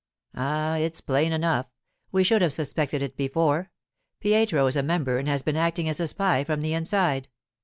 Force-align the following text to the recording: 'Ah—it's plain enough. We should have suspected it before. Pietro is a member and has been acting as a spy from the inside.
'Ah—it's 0.33 0.99
plain 0.99 1.31
enough. 1.31 1.67
We 2.11 2.23
should 2.23 2.41
have 2.41 2.53
suspected 2.53 3.03
it 3.03 3.15
before. 3.15 3.69
Pietro 4.19 4.65
is 4.65 4.75
a 4.75 4.81
member 4.81 5.19
and 5.19 5.27
has 5.27 5.43
been 5.43 5.55
acting 5.55 5.87
as 5.87 5.99
a 5.99 6.07
spy 6.07 6.43
from 6.43 6.61
the 6.61 6.73
inside. 6.73 7.27